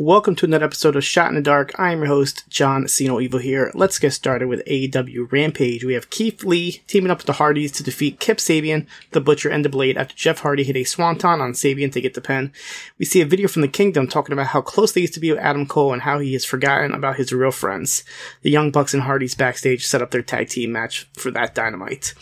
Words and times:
Welcome 0.00 0.36
to 0.36 0.46
another 0.46 0.64
episode 0.64 0.94
of 0.94 1.02
Shot 1.02 1.28
in 1.28 1.34
the 1.34 1.40
Dark. 1.40 1.72
I 1.76 1.90
am 1.90 1.98
your 1.98 2.06
host, 2.06 2.44
John 2.48 2.86
Cena 2.86 3.18
Evil 3.18 3.40
here. 3.40 3.72
Let's 3.74 3.98
get 3.98 4.12
started 4.12 4.46
with 4.46 4.64
AEW 4.64 5.32
Rampage. 5.32 5.82
We 5.82 5.94
have 5.94 6.08
Keith 6.08 6.44
Lee 6.44 6.82
teaming 6.86 7.10
up 7.10 7.18
with 7.18 7.26
the 7.26 7.32
Hardys 7.32 7.72
to 7.72 7.82
defeat 7.82 8.20
Kip 8.20 8.38
Sabian, 8.38 8.86
the 9.10 9.20
Butcher, 9.20 9.48
and 9.48 9.64
the 9.64 9.68
Blade 9.68 9.96
after 9.96 10.14
Jeff 10.14 10.38
Hardy 10.38 10.62
hit 10.62 10.76
a 10.76 10.84
swanton 10.84 11.40
on 11.40 11.50
Sabian 11.50 11.90
to 11.90 12.00
get 12.00 12.14
the 12.14 12.20
pin. 12.20 12.52
We 12.96 13.06
see 13.06 13.20
a 13.20 13.26
video 13.26 13.48
from 13.48 13.62
the 13.62 13.66
Kingdom 13.66 14.06
talking 14.06 14.32
about 14.32 14.46
how 14.46 14.60
close 14.60 14.92
they 14.92 15.00
used 15.00 15.14
to 15.14 15.20
be 15.20 15.32
with 15.32 15.40
Adam 15.40 15.66
Cole 15.66 15.92
and 15.92 16.02
how 16.02 16.20
he 16.20 16.32
has 16.34 16.44
forgotten 16.44 16.94
about 16.94 17.16
his 17.16 17.32
real 17.32 17.50
friends. 17.50 18.04
The 18.42 18.52
Young 18.52 18.70
Bucks 18.70 18.94
and 18.94 19.02
Hardys 19.02 19.34
backstage 19.34 19.84
set 19.84 20.00
up 20.00 20.12
their 20.12 20.22
tag 20.22 20.48
team 20.48 20.70
match 20.70 21.08
for 21.14 21.32
that 21.32 21.56
dynamite. 21.56 22.14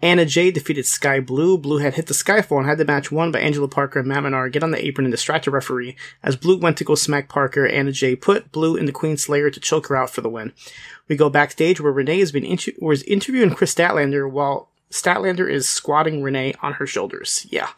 Anna 0.00 0.24
Jay 0.24 0.50
defeated 0.50 0.86
Skye 0.86 1.20
Blue. 1.20 1.58
Blue 1.58 1.78
had 1.78 1.94
hit 1.94 2.06
the 2.06 2.14
Skyfall 2.14 2.58
and 2.58 2.66
had 2.66 2.78
the 2.78 2.84
match 2.84 3.10
won 3.10 3.32
by 3.32 3.40
Angela 3.40 3.68
Parker 3.68 3.98
and 3.98 4.08
Matt 4.08 4.22
Menard 4.22 4.52
get 4.52 4.62
on 4.62 4.70
the 4.70 4.84
apron 4.84 5.04
and 5.04 5.12
distract 5.12 5.44
the 5.46 5.50
referee. 5.50 5.96
As 6.22 6.36
Blue 6.36 6.58
went 6.58 6.76
to 6.78 6.84
go 6.84 6.94
smack 6.94 7.28
Parker, 7.28 7.66
Anna 7.66 7.92
Jay 7.92 8.14
put 8.14 8.52
Blue 8.52 8.76
in 8.76 8.86
the 8.86 8.92
Queen 8.92 9.16
Slayer 9.16 9.50
to 9.50 9.60
choke 9.60 9.88
her 9.88 9.96
out 9.96 10.10
for 10.10 10.20
the 10.20 10.28
win. 10.28 10.52
We 11.08 11.16
go 11.16 11.30
backstage 11.30 11.80
where 11.80 11.92
Renee 11.92 12.20
has 12.20 12.32
been 12.32 12.44
inter- 12.44 12.72
was 12.80 13.02
interviewing 13.04 13.54
Kris 13.54 13.74
Statlander 13.74 14.30
while 14.30 14.70
Statlander 14.90 15.50
is 15.50 15.68
squatting 15.68 16.22
Renee 16.22 16.54
on 16.62 16.74
her 16.74 16.86
shoulders. 16.86 17.46
Yeah. 17.50 17.68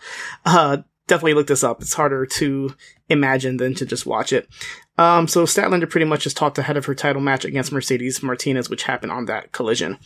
Uh, 0.45 0.79
definitely 1.07 1.35
look 1.35 1.47
this 1.47 1.65
up. 1.65 1.81
It's 1.81 1.95
harder 1.95 2.27
to 2.27 2.75
imagine 3.09 3.57
than 3.57 3.75
to 3.75 3.87
just 3.87 4.07
watch 4.07 4.33
it. 4.33 4.49
Um, 4.97 5.27
so 5.27 5.45
Statlander 5.45 5.89
pretty 5.89 6.07
much 6.07 6.25
just 6.25 6.37
talked 6.37 6.59
ahead 6.59 6.77
of 6.77 6.85
her 6.85 6.95
title 6.95 7.23
match 7.23 7.45
against 7.45 7.73
Mercedes 7.73 8.23
Martinez, 8.23 8.69
which 8.71 8.85
happened 8.85 9.11
on 9.11 9.25
that 9.27 9.51
collision. 9.53 9.99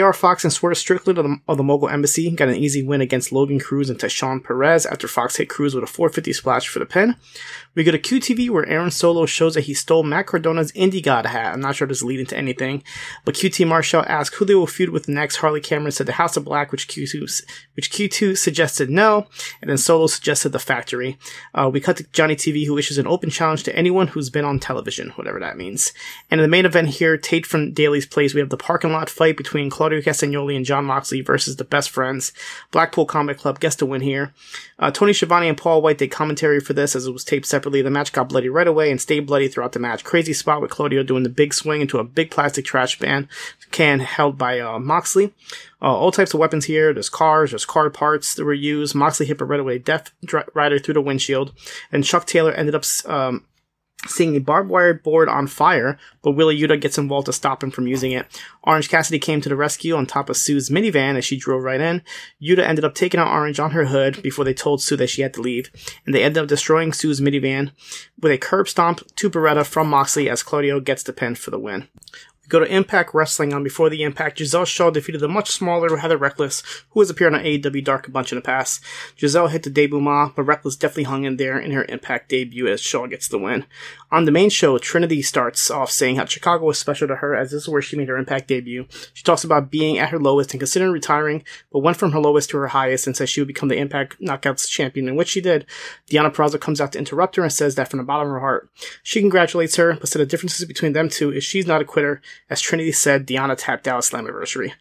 AR 0.00 0.12
Fox 0.12 0.44
and 0.44 0.52
Swerve 0.52 0.78
Strickland 0.78 1.18
of 1.18 1.24
the, 1.24 1.38
of 1.48 1.56
the 1.56 1.62
Mogul 1.62 1.88
Embassy 1.88 2.30
got 2.30 2.48
an 2.48 2.56
easy 2.56 2.82
win 2.82 3.00
against 3.00 3.32
Logan 3.32 3.60
Cruz 3.60 3.90
and 3.90 3.98
Tyshawn 3.98 4.42
Perez 4.42 4.86
after 4.86 5.08
Fox 5.08 5.36
hit 5.36 5.48
Cruz 5.48 5.74
with 5.74 5.84
a 5.84 5.86
450 5.86 6.32
splash 6.32 6.68
for 6.68 6.78
the 6.78 6.86
pin. 6.86 7.16
We 7.74 7.84
go 7.84 7.90
to 7.92 7.98
QTV 7.98 8.50
where 8.50 8.66
Aaron 8.66 8.90
Solo 8.90 9.24
shows 9.24 9.54
that 9.54 9.62
he 9.62 9.72
stole 9.72 10.02
Matt 10.02 10.26
Cardona's 10.26 10.72
Indie 10.72 11.02
God 11.02 11.24
hat. 11.24 11.54
I'm 11.54 11.60
not 11.60 11.74
sure 11.74 11.88
this 11.88 11.98
is 11.98 12.04
leading 12.04 12.26
to 12.26 12.36
anything, 12.36 12.82
but 13.24 13.34
QT 13.34 13.66
Marshall 13.66 14.04
asked 14.06 14.34
who 14.34 14.44
they 14.44 14.54
will 14.54 14.66
feud 14.66 14.90
with 14.90 15.08
next. 15.08 15.36
Harley 15.36 15.60
Cameron 15.60 15.92
said 15.92 16.06
the 16.06 16.12
House 16.12 16.36
of 16.36 16.44
Black, 16.44 16.70
which 16.70 16.86
QT, 16.86 17.42
which 17.74 17.90
QT 17.90 18.36
suggested 18.36 18.90
no, 18.90 19.26
and 19.62 19.70
then 19.70 19.78
Solo 19.78 20.06
suggested 20.06 20.50
the 20.50 20.58
Factory. 20.58 21.16
Uh, 21.54 21.70
we 21.72 21.80
cut 21.80 21.96
to 21.96 22.04
Johnny 22.12 22.36
TV 22.36 22.66
who 22.66 22.76
issues 22.76 22.98
an 22.98 23.06
open 23.06 23.30
challenge 23.30 23.62
to 23.62 23.74
anyone 23.74 24.08
who's 24.08 24.28
been 24.28 24.44
on 24.44 24.58
television, 24.58 25.08
whatever 25.10 25.40
that 25.40 25.56
means. 25.56 25.92
And 26.30 26.40
in 26.40 26.42
the 26.42 26.48
main 26.48 26.66
event 26.66 26.88
here, 26.88 27.16
Tate 27.16 27.46
from 27.46 27.72
Daily's 27.72 28.06
Place, 28.06 28.34
we 28.34 28.40
have 28.40 28.50
the 28.50 28.58
parking 28.58 28.92
lot 28.92 29.08
fight 29.08 29.38
between 29.38 29.70
Claudio 29.70 30.00
Castagnoli 30.00 30.56
and 30.56 30.66
Jon 30.66 30.84
Moxley 30.84 31.22
versus 31.22 31.56
the 31.56 31.64
best 31.64 31.88
friends. 31.88 32.32
Blackpool 32.70 33.06
Combat 33.06 33.38
Club 33.38 33.60
gets 33.60 33.76
to 33.76 33.86
win 33.86 34.02
here. 34.02 34.34
Uh, 34.78 34.90
Tony 34.90 35.14
Schiavone 35.14 35.48
and 35.48 35.56
Paul 35.56 35.80
Wight 35.80 35.98
did 35.98 36.10
commentary 36.10 36.60
for 36.60 36.74
this 36.74 36.94
as 36.94 37.06
it 37.06 37.12
was 37.12 37.24
taped 37.24 37.46
separately. 37.46 37.61
The 37.70 37.90
match 37.90 38.12
got 38.12 38.28
bloody 38.28 38.48
right 38.48 38.66
away 38.66 38.90
and 38.90 39.00
stayed 39.00 39.26
bloody 39.26 39.48
throughout 39.48 39.72
the 39.72 39.78
match. 39.78 40.04
Crazy 40.04 40.32
spot 40.32 40.60
with 40.60 40.70
Claudio 40.70 41.02
doing 41.02 41.22
the 41.22 41.28
big 41.28 41.54
swing 41.54 41.80
into 41.80 41.98
a 41.98 42.04
big 42.04 42.30
plastic 42.30 42.64
trash 42.64 42.98
can, 43.70 44.00
held 44.00 44.38
by 44.38 44.60
uh, 44.60 44.78
Moxley. 44.78 45.32
Uh, 45.80 45.94
all 45.96 46.12
types 46.12 46.34
of 46.34 46.40
weapons 46.40 46.66
here. 46.66 46.92
There's 46.92 47.08
cars, 47.08 47.50
there's 47.50 47.64
car 47.64 47.90
parts 47.90 48.34
that 48.34 48.44
were 48.44 48.52
used. 48.52 48.94
Moxley 48.94 49.26
hit 49.26 49.40
right 49.40 49.60
away, 49.60 49.78
Death 49.78 50.12
Rider 50.54 50.78
through 50.78 50.94
the 50.94 51.00
windshield, 51.00 51.52
and 51.90 52.04
Chuck 52.04 52.26
Taylor 52.26 52.52
ended 52.52 52.74
up 52.74 52.84
um, 53.06 53.44
seeing 54.06 54.36
a 54.36 54.40
barbed 54.40 54.68
wire 54.68 54.94
board 54.94 55.28
on 55.28 55.46
fire, 55.46 55.98
but 56.22 56.32
Wheeler 56.32 56.54
Yuta 56.54 56.80
gets 56.80 56.98
involved 56.98 57.26
to 57.26 57.32
stop 57.32 57.62
him 57.62 57.70
from 57.70 57.86
using 57.86 58.12
it. 58.12 58.26
Orange 58.64 58.88
Cassidy 58.88 59.18
came 59.18 59.40
to 59.40 59.48
the 59.48 59.56
rescue 59.56 59.94
on 59.94 60.06
top 60.06 60.28
of 60.28 60.36
Sue's 60.36 60.70
minivan 60.70 61.16
as 61.16 61.24
she 61.24 61.36
drove 61.36 61.62
right 61.62 61.80
in. 61.80 62.02
Yuta 62.40 62.60
ended 62.60 62.84
up 62.84 62.94
taking 62.94 63.20
out 63.20 63.32
Orange 63.32 63.60
on 63.60 63.72
her 63.72 63.86
hood 63.86 64.22
before 64.22 64.44
they 64.44 64.54
told 64.54 64.82
Sue 64.82 64.96
that 64.96 65.10
she 65.10 65.22
had 65.22 65.34
to 65.34 65.40
leave, 65.40 65.70
and 66.04 66.14
they 66.14 66.22
ended 66.22 66.42
up 66.42 66.48
destroying 66.48 66.92
Sue's 66.92 67.20
minivan 67.20 67.72
with 68.20 68.32
a 68.32 68.38
curb 68.38 68.68
stomp 68.68 69.00
to 69.16 69.30
Beretta 69.30 69.64
from 69.64 69.88
Moxley 69.88 70.28
as 70.28 70.42
Claudio 70.42 70.80
gets 70.80 71.02
the 71.02 71.12
pin 71.12 71.34
for 71.34 71.50
the 71.50 71.58
win. 71.58 71.88
Go 72.52 72.60
to 72.60 72.66
Impact 72.66 73.14
Wrestling 73.14 73.54
on 73.54 73.64
Before 73.64 73.88
the 73.88 74.02
Impact. 74.02 74.36
Gisele 74.36 74.66
Shaw 74.66 74.90
defeated 74.90 75.22
the 75.22 75.26
much 75.28 75.52
smaller 75.52 75.96
Heather 75.96 76.18
Reckless, 76.18 76.62
who 76.90 77.00
has 77.00 77.08
appeared 77.08 77.32
on 77.32 77.40
AEW 77.40 77.82
Dark 77.82 78.06
a 78.06 78.10
bunch 78.10 78.30
in 78.30 78.36
the 78.36 78.42
past. 78.42 78.84
Gisele 79.16 79.46
hit 79.46 79.62
the 79.62 79.70
denouement, 79.70 80.34
but 80.36 80.42
Reckless 80.42 80.76
definitely 80.76 81.04
hung 81.04 81.24
in 81.24 81.38
there 81.38 81.58
in 81.58 81.70
her 81.70 81.86
Impact 81.88 82.28
debut 82.28 82.68
as 82.68 82.82
Shaw 82.82 83.06
gets 83.06 83.26
the 83.26 83.38
win. 83.38 83.64
On 84.10 84.26
the 84.26 84.30
main 84.30 84.50
show, 84.50 84.76
Trinity 84.76 85.22
starts 85.22 85.70
off 85.70 85.90
saying 85.90 86.16
how 86.16 86.26
Chicago 86.26 86.66
was 86.66 86.78
special 86.78 87.08
to 87.08 87.16
her 87.16 87.34
as 87.34 87.52
this 87.52 87.62
is 87.62 87.68
where 87.70 87.80
she 87.80 87.96
made 87.96 88.08
her 88.08 88.18
Impact 88.18 88.48
debut. 88.48 88.86
She 89.14 89.24
talks 89.24 89.44
about 89.44 89.70
being 89.70 89.98
at 89.98 90.10
her 90.10 90.18
lowest 90.18 90.52
and 90.52 90.60
considering 90.60 90.92
retiring, 90.92 91.44
but 91.72 91.78
went 91.78 91.96
from 91.96 92.12
her 92.12 92.20
lowest 92.20 92.50
to 92.50 92.58
her 92.58 92.68
highest 92.68 93.06
and 93.06 93.16
says 93.16 93.30
she 93.30 93.40
would 93.40 93.48
become 93.48 93.70
the 93.70 93.78
Impact 93.78 94.20
Knockouts 94.20 94.68
champion, 94.68 95.08
in 95.08 95.16
which 95.16 95.28
she 95.28 95.40
did. 95.40 95.64
Deonna 96.10 96.30
Purrazzo 96.30 96.60
comes 96.60 96.82
out 96.82 96.92
to 96.92 96.98
interrupt 96.98 97.36
her 97.36 97.42
and 97.42 97.50
says 97.50 97.76
that 97.76 97.88
from 97.88 97.96
the 97.96 98.04
bottom 98.04 98.26
of 98.26 98.32
her 98.34 98.40
heart. 98.40 98.68
She 99.02 99.20
congratulates 99.20 99.76
her, 99.76 99.94
but 99.94 100.10
said 100.10 100.20
the 100.20 100.26
differences 100.26 100.66
between 100.66 100.92
them 100.92 101.08
two 101.08 101.32
is 101.32 101.42
she's 101.42 101.66
not 101.66 101.80
a 101.80 101.86
quitter 101.86 102.20
as 102.50 102.60
Trinity 102.60 102.92
said 102.92 103.26
Deonna 103.26 103.56
tapped 103.56 103.88
out 103.88 104.02
Slammiversary. 104.02 104.72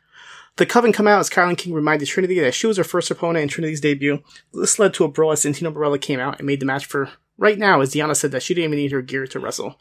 The 0.57 0.65
Coven 0.65 0.91
come 0.91 1.07
out 1.07 1.19
as 1.19 1.29
KiLynn 1.29 1.57
King 1.57 1.73
reminded 1.73 2.07
Trinity 2.07 2.39
that 2.39 2.53
she 2.53 2.67
was 2.67 2.77
her 2.77 2.83
first 2.83 3.09
opponent 3.09 3.43
in 3.43 3.49
Trinity's 3.49 3.81
debut. 3.81 4.21
This 4.53 4.79
led 4.79 4.93
to 4.95 5.05
a 5.05 5.07
brawl 5.07 5.31
as 5.31 5.43
Santino 5.43 5.73
Marella 5.73 5.99
came 5.99 6.19
out 6.19 6.39
and 6.39 6.45
made 6.45 6.59
the 6.59 6.65
match 6.65 6.85
for 6.85 7.09
right 7.37 7.57
now 7.57 7.81
as 7.81 7.93
Deonna 7.93 8.15
said 8.15 8.31
that 8.31 8.43
she 8.43 8.53
didn't 8.53 8.71
even 8.71 8.77
need 8.77 8.91
her 8.91 9.01
gear 9.01 9.25
to 9.27 9.39
wrestle. 9.39 9.79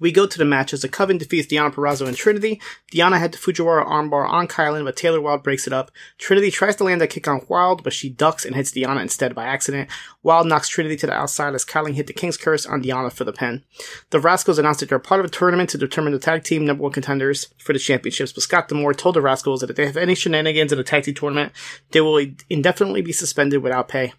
We 0.00 0.12
go 0.12 0.26
to 0.26 0.38
the 0.38 0.44
match 0.44 0.72
as 0.72 0.82
the 0.82 0.88
Coven 0.88 1.18
defeats 1.18 1.46
Deonna 1.46 1.72
Purrazzo 1.72 2.06
and 2.06 2.16
Trinity. 2.16 2.60
Deonna 2.92 3.18
had 3.18 3.32
the 3.32 3.38
Fujiwara 3.38 3.86
armbar 3.86 4.28
on 4.28 4.48
KiLynn, 4.48 4.84
but 4.84 4.96
Taylor 4.96 5.20
Wilde 5.20 5.42
breaks 5.42 5.66
it 5.66 5.72
up. 5.72 5.90
Trinity 6.18 6.50
tries 6.50 6.76
to 6.76 6.84
land 6.84 7.02
a 7.02 7.06
kick 7.06 7.28
on 7.28 7.44
Wilde, 7.48 7.82
but 7.82 7.92
she 7.92 8.08
ducks 8.08 8.44
and 8.44 8.54
hits 8.54 8.72
Deonna 8.72 9.02
instead 9.02 9.34
by 9.34 9.44
accident. 9.44 9.88
Wilde 10.22 10.46
knocks 10.46 10.68
Trinity 10.68 10.96
to 10.96 11.06
the 11.06 11.12
outside 11.12 11.54
as 11.54 11.64
KiLynn 11.64 11.94
hit 11.94 12.06
the 12.06 12.12
King's 12.12 12.36
Curse 12.36 12.66
on 12.66 12.82
Deonna 12.82 13.12
for 13.12 13.24
the 13.24 13.32
pin. 13.32 13.64
The 14.10 14.18
Rascalz 14.18 14.58
announced 14.58 14.80
that 14.80 14.88
they're 14.88 14.98
part 14.98 15.20
of 15.20 15.26
a 15.26 15.30
tournament 15.30 15.70
to 15.70 15.78
determine 15.78 16.12
the 16.12 16.18
tag 16.18 16.44
team 16.44 16.64
number 16.64 16.82
one 16.82 16.92
contenders 16.92 17.48
for 17.58 17.72
the 17.72 17.78
championships, 17.78 18.32
but 18.32 18.42
Scott 18.42 18.68
D'Amore 18.68 18.94
told 18.94 19.16
the 19.16 19.20
Rascalz 19.20 19.60
that 19.60 19.70
if 19.70 19.76
they 19.76 19.86
have 19.86 19.96
any 19.96 20.14
shenanigans 20.14 20.72
in 20.72 20.78
the 20.78 20.84
tag 20.84 21.04
team 21.04 21.14
tournament, 21.14 21.52
they 21.92 22.00
will 22.00 22.24
indefinitely 22.50 23.02
be 23.02 23.12
suspended 23.12 23.62
without 23.62 23.88
pay. 23.88 24.12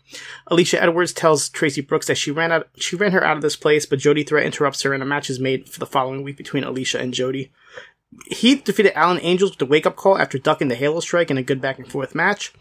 Alisha 0.50 0.82
Edwards 0.82 1.14
tells 1.14 1.50
Tracy 1.50 1.82
Brooks 1.82 2.08
that 2.08 2.18
she 2.18 2.32
ran 2.32 2.52
out, 2.52 2.68
she 2.78 2.96
ran 2.96 3.12
her 3.12 3.24
out 3.24 3.38
of 3.38 3.44
this 3.44 3.56
place, 3.56 3.86
but 3.86 4.00
Jody 4.00 4.24
Threat 4.24 4.46
interrupts 4.46 4.82
her 4.84 4.94
and 4.94 5.04
a 5.04 5.06
match 5.06 5.30
is 5.30 5.40
made 5.40 5.67
for 5.68 5.80
the 5.80 5.86
following 5.86 6.24
week 6.24 6.38
between 6.38 6.64
Alisha 6.64 7.00
and 7.00 7.14
Jody. 7.14 7.52
Heath 8.28 8.64
defeated 8.64 8.98
Alan 8.98 9.20
Angels 9.22 9.52
with 9.52 9.62
a 9.62 9.66
wake 9.66 9.86
up 9.86 9.96
call 9.96 10.18
after 10.18 10.38
ducking 10.38 10.70
the 10.70 10.76
Halo 10.76 11.02
Strike 11.02 11.30
in 11.30 11.38
a 11.38 11.44
good 11.44 11.62
back 11.62 11.78
and 11.78 11.90
forth 11.90 12.16
match. 12.16 12.54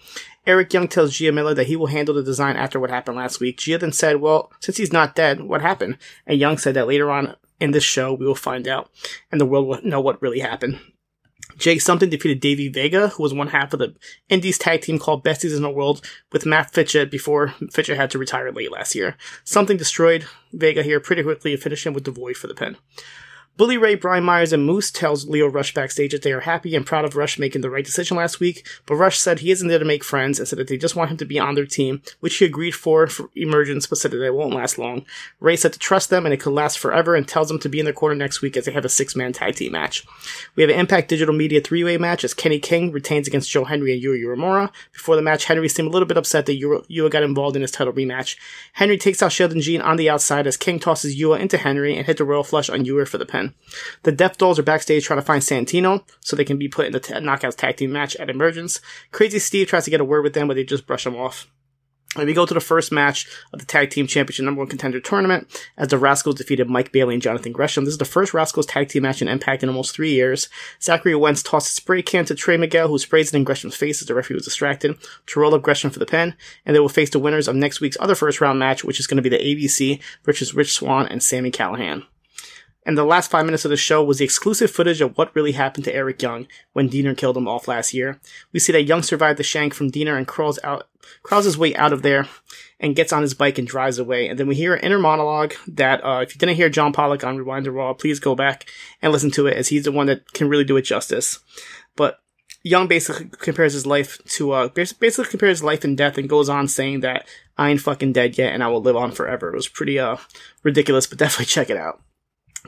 Eric 0.46 0.72
Young 0.72 0.88
tells 0.88 1.16
Gia 1.16 1.32
Miller 1.32 1.54
that 1.54 1.68
he 1.68 1.76
will 1.76 1.86
handle 1.86 2.14
the 2.14 2.22
design 2.22 2.56
after 2.56 2.80
what 2.80 2.90
happened 2.90 3.16
last 3.16 3.40
week. 3.40 3.58
Gia 3.58 3.78
then 3.78 3.92
said, 3.92 4.20
Well, 4.20 4.52
since 4.60 4.76
he's 4.76 4.92
not 4.92 5.14
dead, 5.14 5.42
what 5.42 5.62
happened? 5.62 5.98
And 6.26 6.38
Young 6.38 6.58
said 6.58 6.74
that 6.74 6.88
later 6.88 7.10
on 7.10 7.36
in 7.60 7.70
this 7.70 7.84
show, 7.84 8.12
we 8.12 8.26
will 8.26 8.34
find 8.34 8.68
out, 8.68 8.90
and 9.30 9.40
the 9.40 9.46
world 9.46 9.66
will 9.66 9.80
know 9.82 10.00
what 10.00 10.20
really 10.20 10.40
happened. 10.40 10.80
Jake 11.56 11.80
Something 11.80 12.10
defeated 12.10 12.40
Davey 12.40 12.68
Vega, 12.68 13.08
who 13.08 13.22
was 13.22 13.34
one 13.34 13.48
half 13.48 13.72
of 13.72 13.78
the 13.78 13.94
Indies 14.28 14.58
tag 14.58 14.82
team 14.82 14.98
called 14.98 15.24
Besties 15.24 15.56
in 15.56 15.62
the 15.62 15.70
World, 15.70 16.04
with 16.32 16.46
Matt 16.46 16.72
Fitchett 16.72 17.10
before 17.10 17.54
Fitchett 17.70 17.96
had 17.96 18.10
to 18.10 18.18
retire 18.18 18.50
late 18.52 18.72
last 18.72 18.94
year. 18.94 19.16
Something 19.44 19.76
destroyed 19.76 20.26
Vega 20.52 20.82
here 20.82 21.00
pretty 21.00 21.22
quickly 21.22 21.52
and 21.52 21.62
finished 21.62 21.86
him 21.86 21.94
with 21.94 22.04
the 22.04 22.10
void 22.10 22.36
for 22.36 22.46
the 22.46 22.54
pin. 22.54 22.76
Bully 23.56 23.78
Ray, 23.78 23.94
Brian 23.94 24.22
Myers, 24.22 24.52
and 24.52 24.66
Moose 24.66 24.90
tells 24.90 25.26
Lio 25.26 25.46
Rush 25.46 25.72
backstage 25.72 26.12
that 26.12 26.20
they 26.20 26.32
are 26.32 26.40
happy 26.40 26.76
and 26.76 26.84
proud 26.84 27.06
of 27.06 27.16
Rush 27.16 27.38
making 27.38 27.62
the 27.62 27.70
right 27.70 27.84
decision 27.84 28.18
last 28.18 28.38
week, 28.38 28.66
but 28.84 28.96
Rush 28.96 29.18
said 29.18 29.38
he 29.38 29.50
isn't 29.50 29.68
there 29.68 29.78
to 29.78 29.84
make 29.84 30.04
friends 30.04 30.38
and 30.38 30.46
said 30.46 30.58
that 30.58 30.68
they 30.68 30.76
just 30.76 30.94
want 30.94 31.10
him 31.10 31.16
to 31.16 31.24
be 31.24 31.38
on 31.38 31.54
their 31.54 31.64
team, 31.64 32.02
which 32.20 32.36
he 32.36 32.44
agreed 32.44 32.74
for 32.74 33.06
for 33.06 33.30
Emergence, 33.34 33.86
but 33.86 33.96
said 33.96 34.10
that 34.10 34.22
it 34.22 34.34
won't 34.34 34.54
last 34.54 34.76
long. 34.76 35.06
Ray 35.40 35.56
said 35.56 35.72
to 35.72 35.78
trust 35.78 36.10
them 36.10 36.26
and 36.26 36.34
it 36.34 36.40
could 36.40 36.52
last 36.52 36.78
forever 36.78 37.14
and 37.14 37.26
tells 37.26 37.48
them 37.48 37.58
to 37.60 37.68
be 37.70 37.78
in 37.78 37.86
their 37.86 37.94
corner 37.94 38.14
next 38.14 38.42
week 38.42 38.58
as 38.58 38.66
they 38.66 38.72
have 38.72 38.84
a 38.84 38.90
six-man 38.90 39.32
tag 39.32 39.54
team 39.54 39.72
match. 39.72 40.04
We 40.54 40.62
have 40.62 40.70
an 40.70 40.78
Impact 40.78 41.08
Digital 41.08 41.34
Media 41.34 41.62
three-way 41.62 41.96
match 41.96 42.24
as 42.24 42.34
Kenny 42.34 42.58
King 42.58 42.92
retains 42.92 43.26
against 43.26 43.50
Joe 43.50 43.64
Henry 43.64 43.94
and 43.94 44.02
Yuya 44.02 44.22
Uemura. 44.22 44.70
Before 44.92 45.16
the 45.16 45.22
match, 45.22 45.46
Henry 45.46 45.70
seemed 45.70 45.88
a 45.88 45.92
little 45.92 46.06
bit 46.06 46.18
upset 46.18 46.44
that 46.44 46.60
Yuya 46.60 47.10
got 47.10 47.22
involved 47.22 47.56
in 47.56 47.62
his 47.62 47.70
title 47.70 47.94
rematch. 47.94 48.36
Henry 48.74 48.98
takes 48.98 49.22
out 49.22 49.32
Sheldon 49.32 49.62
Jean 49.62 49.80
on 49.80 49.96
the 49.96 50.10
outside 50.10 50.46
as 50.46 50.58
King 50.58 50.78
tosses 50.78 51.18
Yuya 51.18 51.40
into 51.40 51.56
Henry 51.56 51.96
and 51.96 52.04
hit 52.04 52.18
the 52.18 52.24
Royal 52.24 52.44
Flush 52.44 52.68
on 52.68 52.84
Yuya 52.84 53.08
for 53.08 53.16
the 53.16 53.24
pin. 53.24 53.45
The 54.02 54.12
Death 54.12 54.38
Dolls 54.38 54.58
are 54.58 54.62
backstage 54.62 55.04
trying 55.04 55.20
to 55.20 55.26
find 55.26 55.42
Santino 55.42 56.04
so 56.20 56.36
they 56.36 56.44
can 56.44 56.58
be 56.58 56.68
put 56.68 56.86
in 56.86 56.92
the 56.92 57.00
t- 57.00 57.14
Knockouts 57.14 57.56
tag 57.56 57.76
team 57.76 57.92
match 57.92 58.16
at 58.16 58.30
Emergence. 58.30 58.80
Crazy 59.12 59.38
Steve 59.38 59.68
tries 59.68 59.84
to 59.84 59.90
get 59.90 60.00
a 60.00 60.04
word 60.04 60.22
with 60.22 60.34
them, 60.34 60.48
but 60.48 60.54
they 60.54 60.64
just 60.64 60.86
brush 60.86 61.06
him 61.06 61.16
off. 61.16 61.48
And 62.16 62.26
we 62.26 62.32
go 62.32 62.46
to 62.46 62.54
the 62.54 62.60
first 62.60 62.92
match 62.92 63.26
of 63.52 63.58
the 63.58 63.66
Tag 63.66 63.90
Team 63.90 64.06
Championship 64.06 64.44
Number 64.44 64.60
One 64.60 64.68
Contender 64.68 65.00
Tournament 65.00 65.48
as 65.76 65.88
the 65.88 65.98
Rascalz 65.98 66.36
defeated 66.36 66.68
Mike 66.68 66.92
Bailey 66.92 67.14
and 67.14 67.22
Jonathan 67.22 67.52
Gresham. 67.52 67.84
This 67.84 67.92
is 67.92 67.98
the 67.98 68.04
first 68.04 68.32
Rascalz 68.32 68.66
Tag 68.66 68.88
Team 68.88 69.02
match 69.02 69.20
in 69.20 69.28
Impact 69.28 69.62
in 69.62 69.68
almost 69.68 69.94
three 69.94 70.12
years. 70.12 70.48
Zachary 70.80 71.14
Wentz 71.14 71.42
tossed 71.42 71.68
a 71.68 71.72
spray 71.72 72.02
can 72.02 72.24
to 72.24 72.34
Trey 72.34 72.56
Miguel, 72.56 72.88
who 72.88 72.98
sprays 72.98 73.28
it 73.32 73.36
in 73.36 73.44
Gresham's 73.44 73.76
face 73.76 74.00
as 74.00 74.08
the 74.08 74.14
referee 74.14 74.36
was 74.36 74.44
distracted, 74.44 74.96
to 75.26 75.40
roll 75.40 75.54
up 75.54 75.62
Gresham 75.62 75.90
for 75.90 75.98
the 75.98 76.06
pin. 76.06 76.34
And 76.64 76.74
they 76.74 76.80
will 76.80 76.88
face 76.88 77.10
the 77.10 77.18
winners 77.18 77.48
of 77.48 77.56
next 77.56 77.80
week's 77.80 77.98
other 78.00 78.14
first 78.14 78.40
round 78.40 78.58
match, 78.58 78.82
which 78.82 78.98
is 78.98 79.06
going 79.06 79.22
to 79.22 79.22
be 79.22 79.28
the 79.28 79.36
ABC 79.38 80.00
versus 80.24 80.54
Rich 80.54 80.72
Swann 80.72 81.06
and 81.06 81.22
Sami 81.22 81.50
Callihan. 81.50 82.04
And 82.86 82.96
the 82.96 83.04
last 83.04 83.32
five 83.32 83.44
minutes 83.44 83.64
of 83.64 83.70
the 83.70 83.76
show 83.76 84.02
was 84.02 84.18
the 84.18 84.24
exclusive 84.24 84.70
footage 84.70 85.00
of 85.00 85.18
what 85.18 85.34
really 85.34 85.52
happened 85.52 85.84
to 85.84 85.94
Eric 85.94 86.22
Young 86.22 86.46
when 86.72 86.88
Deaner 86.88 87.16
killed 87.16 87.36
him 87.36 87.48
off 87.48 87.66
last 87.66 87.92
year. 87.92 88.20
We 88.52 88.60
see 88.60 88.70
that 88.72 88.84
Young 88.84 89.02
survived 89.02 89.40
the 89.40 89.42
shank 89.42 89.74
from 89.74 89.90
Deaner 89.90 90.16
and 90.16 90.26
crawls 90.26 90.60
out, 90.62 90.86
crawls 91.24 91.46
his 91.46 91.58
way 91.58 91.74
out 91.74 91.92
of 91.92 92.02
there 92.02 92.28
and 92.78 92.94
gets 92.94 93.12
on 93.12 93.22
his 93.22 93.34
bike 93.34 93.58
and 93.58 93.66
drives 93.66 93.98
away. 93.98 94.28
And 94.28 94.38
then 94.38 94.46
we 94.46 94.54
hear 94.54 94.74
an 94.74 94.84
inner 94.84 95.00
monologue 95.00 95.54
that, 95.66 96.04
uh, 96.04 96.20
if 96.22 96.32
you 96.32 96.38
didn't 96.38 96.54
hear 96.54 96.68
John 96.68 96.92
Pollock 96.92 97.24
on 97.24 97.36
Rewind 97.36 97.66
the 97.66 97.72
Raw, 97.72 97.92
please 97.92 98.20
go 98.20 98.36
back 98.36 98.70
and 99.02 99.12
listen 99.12 99.32
to 99.32 99.48
it 99.48 99.56
as 99.56 99.68
he's 99.68 99.84
the 99.84 99.92
one 99.92 100.06
that 100.06 100.32
can 100.32 100.48
really 100.48 100.64
do 100.64 100.76
it 100.76 100.82
justice. 100.82 101.40
But 101.96 102.20
Young 102.62 102.86
basically 102.86 103.30
compares 103.30 103.72
his 103.72 103.86
life 103.86 104.22
to, 104.36 104.52
uh, 104.52 104.68
basically 104.68 105.24
compares 105.24 105.60
life 105.60 105.82
and 105.82 105.96
death 105.96 106.18
and 106.18 106.28
goes 106.28 106.48
on 106.48 106.68
saying 106.68 107.00
that 107.00 107.26
I 107.58 107.70
ain't 107.70 107.80
fucking 107.80 108.12
dead 108.12 108.38
yet 108.38 108.52
and 108.52 108.62
I 108.62 108.68
will 108.68 108.82
live 108.82 108.96
on 108.96 109.10
forever. 109.10 109.48
It 109.48 109.56
was 109.56 109.68
pretty, 109.68 109.98
uh, 109.98 110.18
ridiculous, 110.62 111.08
but 111.08 111.18
definitely 111.18 111.46
check 111.46 111.68
it 111.68 111.76
out. 111.76 112.00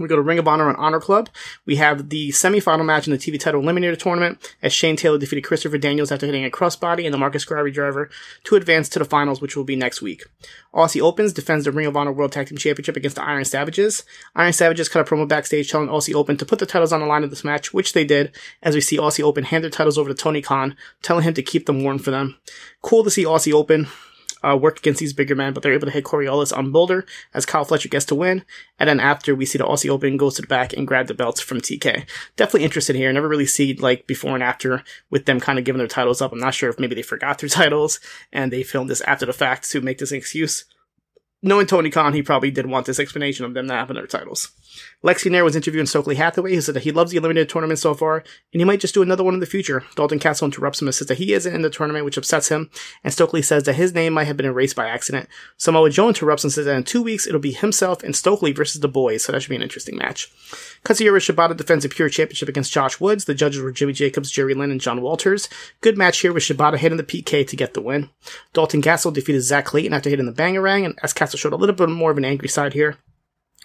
We 0.02 0.08
go 0.08 0.16
to 0.16 0.22
Ring 0.22 0.38
of 0.38 0.48
Honor 0.48 0.68
and 0.68 0.76
Honor 0.78 1.00
Club. 1.00 1.28
We 1.66 1.76
have 1.76 2.08
the 2.08 2.30
semifinal 2.30 2.84
match 2.84 3.06
in 3.06 3.12
the 3.12 3.18
TV 3.18 3.38
title 3.38 3.62
eliminator 3.62 3.98
tournament 3.98 4.54
as 4.62 4.72
Shane 4.72 4.96
Taylor 4.96 5.18
defeated 5.18 5.44
Christopher 5.44 5.78
Daniels 5.78 6.12
after 6.12 6.26
hitting 6.26 6.44
a 6.44 6.50
crossbody 6.50 7.04
and 7.04 7.14
the 7.14 7.18
Marcus 7.18 7.44
Gravity 7.44 7.72
driver 7.72 8.10
to 8.44 8.56
advance 8.56 8.88
to 8.90 8.98
the 8.98 9.04
finals, 9.04 9.40
which 9.40 9.56
will 9.56 9.64
be 9.64 9.76
next 9.76 10.02
week. 10.02 10.24
Aussie 10.74 11.00
Opens 11.00 11.32
defends 11.32 11.64
the 11.64 11.72
Ring 11.72 11.86
of 11.86 11.96
Honor 11.96 12.12
World 12.12 12.32
Tag 12.32 12.48
Team 12.48 12.58
Championship 12.58 12.96
against 12.96 13.16
the 13.16 13.24
Iron 13.24 13.44
Savages. 13.44 14.04
Iron 14.36 14.52
Savages 14.52 14.88
cut 14.88 15.06
a 15.06 15.10
promo 15.10 15.26
backstage 15.26 15.70
telling 15.70 15.88
Aussie 15.88 16.14
Open 16.14 16.36
to 16.36 16.46
put 16.46 16.58
the 16.58 16.66
titles 16.66 16.92
on 16.92 17.00
the 17.00 17.06
line 17.06 17.24
of 17.24 17.30
this 17.30 17.44
match, 17.44 17.72
which 17.72 17.92
they 17.92 18.04
did, 18.04 18.34
as 18.62 18.74
we 18.74 18.80
see 18.80 18.98
Aussie 18.98 19.24
Open 19.24 19.44
hand 19.44 19.64
their 19.64 19.70
titles 19.70 19.98
over 19.98 20.08
to 20.08 20.14
Tony 20.14 20.42
Khan, 20.42 20.76
telling 21.02 21.24
him 21.24 21.34
to 21.34 21.42
keep 21.42 21.66
them 21.66 21.82
warm 21.82 21.98
for 21.98 22.10
them. 22.10 22.36
Cool 22.82 23.04
to 23.04 23.10
see 23.10 23.24
Aussie 23.24 23.52
Open 23.52 23.88
uh, 24.42 24.56
work 24.56 24.78
against 24.78 25.00
these 25.00 25.12
bigger 25.12 25.34
men, 25.34 25.52
but 25.52 25.62
they're 25.62 25.72
able 25.72 25.86
to 25.86 25.92
hit 25.92 26.04
Coriolis 26.04 26.56
on 26.56 26.72
Boulder 26.72 27.06
as 27.34 27.46
Kyle 27.46 27.64
Fletcher 27.64 27.88
gets 27.88 28.04
to 28.06 28.14
win. 28.14 28.44
And 28.78 28.88
then 28.88 29.00
after 29.00 29.34
we 29.34 29.46
see 29.46 29.58
the 29.58 29.64
Aussie 29.64 29.90
Open 29.90 30.16
goes 30.16 30.36
to 30.36 30.42
the 30.42 30.48
back 30.48 30.72
and 30.72 30.86
grab 30.86 31.06
the 31.06 31.14
belts 31.14 31.40
from 31.40 31.60
TK. 31.60 32.06
Definitely 32.36 32.64
interested 32.64 32.96
here. 32.96 33.12
Never 33.12 33.28
really 33.28 33.46
see 33.46 33.74
like 33.74 34.06
before 34.06 34.34
and 34.34 34.42
after 34.42 34.82
with 35.10 35.26
them 35.26 35.40
kind 35.40 35.58
of 35.58 35.64
giving 35.64 35.78
their 35.78 35.88
titles 35.88 36.22
up. 36.22 36.32
I'm 36.32 36.38
not 36.38 36.54
sure 36.54 36.70
if 36.70 36.78
maybe 36.78 36.94
they 36.94 37.02
forgot 37.02 37.38
their 37.38 37.48
titles 37.48 38.00
and 38.32 38.52
they 38.52 38.62
filmed 38.62 38.90
this 38.90 39.00
after 39.02 39.26
the 39.26 39.32
fact 39.32 39.70
to 39.70 39.80
make 39.80 39.98
this 39.98 40.12
an 40.12 40.18
excuse 40.18 40.64
knowing 41.42 41.66
Tony 41.66 41.90
Khan, 41.90 42.14
he 42.14 42.22
probably 42.22 42.50
did 42.50 42.66
want 42.66 42.86
this 42.86 43.00
explanation 43.00 43.44
of 43.44 43.54
them 43.54 43.66
not 43.66 43.78
having 43.78 43.96
their 43.96 44.06
titles. 44.06 44.50
Lexi 45.04 45.30
Nair 45.30 45.44
was 45.44 45.56
interviewing 45.56 45.86
Stokely 45.86 46.16
Hathaway, 46.16 46.54
who 46.54 46.60
said 46.60 46.74
that 46.74 46.82
he 46.82 46.92
loves 46.92 47.10
the 47.10 47.16
eliminated 47.16 47.48
tournament 47.48 47.78
so 47.78 47.94
far, 47.94 48.18
and 48.52 48.60
he 48.60 48.64
might 48.64 48.80
just 48.80 48.94
do 48.94 49.02
another 49.02 49.24
one 49.24 49.34
in 49.34 49.40
the 49.40 49.46
future. 49.46 49.84
Dalton 49.94 50.18
Castle 50.18 50.46
interrupts 50.46 50.80
him 50.82 50.88
and 50.88 50.94
says 50.94 51.08
that 51.08 51.18
he 51.18 51.32
isn't 51.32 51.54
in 51.54 51.62
the 51.62 51.70
tournament, 51.70 52.04
which 52.04 52.16
upsets 52.16 52.48
him, 52.48 52.70
and 53.04 53.12
Stokely 53.12 53.42
says 53.42 53.64
that 53.64 53.74
his 53.74 53.94
name 53.94 54.12
might 54.12 54.26
have 54.26 54.36
been 54.36 54.46
erased 54.46 54.76
by 54.76 54.88
accident. 54.88 55.28
Samoa 55.56 55.90
Joe 55.90 56.08
interrupts 56.08 56.44
and 56.44 56.52
says 56.52 56.66
that 56.66 56.76
in 56.76 56.84
two 56.84 57.02
weeks 57.02 57.26
it'll 57.26 57.40
be 57.40 57.52
himself 57.52 58.02
and 58.02 58.14
Stokely 58.14 58.52
versus 58.52 58.80
the 58.80 58.88
boys, 58.88 59.24
so 59.24 59.32
that 59.32 59.40
should 59.40 59.50
be 59.50 59.56
an 59.56 59.62
interesting 59.62 59.96
match. 59.96 60.30
Katsuyori 60.84 61.20
Shibata 61.20 61.56
defends 61.56 61.84
a 61.84 61.88
pure 61.88 62.08
championship 62.08 62.48
against 62.48 62.72
Josh 62.72 63.00
Woods. 63.00 63.24
The 63.24 63.34
judges 63.34 63.62
were 63.62 63.72
Jimmy 63.72 63.92
Jacobs, 63.92 64.30
Jerry 64.30 64.54
Lynn, 64.54 64.70
and 64.70 64.80
John 64.80 65.02
Walters. 65.02 65.48
Good 65.80 65.98
match 65.98 66.18
here 66.20 66.32
with 66.32 66.42
Shibata 66.42 66.76
hitting 66.78 66.98
the 66.98 67.04
PK 67.04 67.46
to 67.46 67.56
get 67.56 67.74
the 67.74 67.82
win. 67.82 68.10
Dalton 68.52 68.82
Castle 68.82 69.10
defeated 69.10 69.42
Zach 69.42 69.66
Clayton 69.66 69.92
after 69.92 70.10
hitting 70.10 70.26
the 70.26 70.32
bangarang, 70.32 70.84
and 70.84 70.98
as 71.02 71.12
Castle 71.12 71.27
showed 71.36 71.52
a 71.52 71.56
little 71.56 71.74
bit 71.74 71.88
more 71.88 72.10
of 72.10 72.16
an 72.18 72.24
angry 72.24 72.48
side 72.48 72.72
here. 72.72 72.96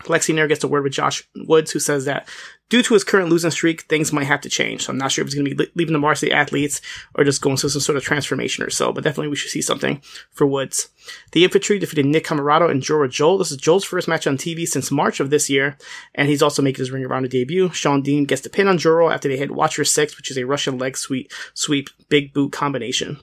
Lexi 0.02 0.34
Nair 0.34 0.48
gets 0.48 0.64
a 0.64 0.68
word 0.68 0.84
with 0.84 0.94
Josh 0.94 1.28
Woods, 1.36 1.72
who 1.72 1.80
says 1.80 2.06
that 2.06 2.28
due 2.70 2.82
to 2.82 2.96
his 2.96 3.04
current 3.04 3.30
losing 3.30 3.52
streak, 3.52 3.84
things 3.84 4.12
might 4.12 4.26
have 4.26 4.42
to 4.42 4.50
change. 4.50 4.84
So 4.84 4.92
I'm 4.92 4.98
not 4.98 5.12
sure 5.12 5.22
if 5.22 5.28
he's 5.28 5.36
going 5.36 5.48
to 5.48 5.56
be 5.56 5.72
leaving 5.76 5.94
the 5.94 6.00
varsity 6.00 6.32
athletes 6.32 6.82
or 7.14 7.24
just 7.24 7.42
going 7.42 7.58
through 7.58 7.70
some 7.70 7.82
sort 7.82 7.96
of 7.96 8.04
transformation 8.04 8.64
or 8.64 8.72
so, 8.72 8.92
but 8.92 9.04
definitely 9.04 9.30
we 9.30 9.36
should 9.36 9.52
see 9.52 9.62
something 9.62 10.02
for 10.32 10.48
Woods. 10.48 10.90
The 11.32 11.44
infantry 11.44 11.78
defeated 11.78 12.08
Nick 12.08 12.26
Comoroto 12.26 12.70
and 12.70 12.82
Jora 12.82 13.08
Johl. 13.08 13.38
This 13.38 13.52
is 13.52 13.58
Johl's 13.58 13.86
first 13.86 14.08
match 14.08 14.26
on 14.26 14.36
TV 14.36 14.68
since 14.68 14.92
March 14.92 15.20
of 15.20 15.30
this 15.30 15.50
year, 15.50 15.78
and 16.16 16.28
he's 16.28 16.42
also 16.42 16.64
making 16.64 16.82
his 16.82 16.92
Ring 16.92 17.06
around 17.06 17.20
Honor 17.20 17.28
debut. 17.28 17.70
Shawn 17.70 18.02
Dean 18.02 18.26
gets 18.26 18.42
the 18.42 18.50
pin 18.50 18.68
on 18.68 18.80
Joro 18.80 19.10
after 19.10 19.30
they 19.30 19.38
hit 19.38 19.52
Watcher 19.52 19.86
6, 19.86 20.18
which 20.18 20.32
is 20.32 20.38
a 20.38 20.46
Russian 20.46 20.80
leg 20.80 20.98
sweep, 20.98 21.32
sweep 21.54 21.90
big 22.10 22.34
boot 22.34 22.52
combination. 22.52 23.20